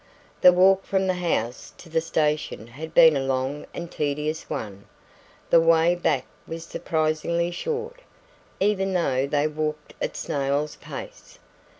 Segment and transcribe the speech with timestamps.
[0.41, 4.85] The walk from the house to the station had been a long and tedious one.
[5.51, 8.01] The way back was surprisingly short,
[8.59, 11.37] even though they walked at snail's pace.